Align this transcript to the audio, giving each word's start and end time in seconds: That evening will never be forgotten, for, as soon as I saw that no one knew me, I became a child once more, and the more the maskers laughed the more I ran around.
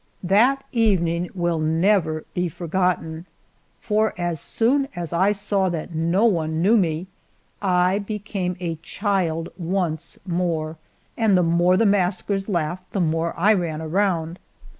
That 0.23 0.63
evening 0.71 1.29
will 1.35 1.59
never 1.59 2.25
be 2.33 2.49
forgotten, 2.49 3.27
for, 3.79 4.15
as 4.17 4.39
soon 4.39 4.87
as 4.95 5.13
I 5.13 5.31
saw 5.31 5.69
that 5.69 5.93
no 5.93 6.25
one 6.25 6.59
knew 6.59 6.75
me, 6.75 7.05
I 7.61 7.99
became 7.99 8.55
a 8.59 8.77
child 8.81 9.49
once 9.59 10.17
more, 10.25 10.77
and 11.15 11.37
the 11.37 11.43
more 11.43 11.77
the 11.77 11.85
maskers 11.85 12.49
laughed 12.49 12.89
the 12.93 12.99
more 12.99 13.35
I 13.37 13.53
ran 13.53 13.79
around. 13.79 14.39